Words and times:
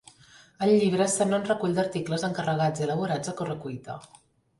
El 0.67 0.71
llibre 0.83 1.05
sembla 1.15 1.39
un 1.41 1.45
recull 1.49 1.75
d'articles 1.79 2.25
encarregats 2.29 2.81
i 2.81 2.87
elaborats 2.87 3.33
a 3.33 3.35
corre 3.43 3.59
cuita. 3.67 3.99